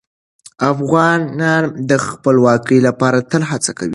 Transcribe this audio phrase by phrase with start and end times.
[0.71, 3.89] افغانان د خپلواکۍ لپاره تل هڅه کوله.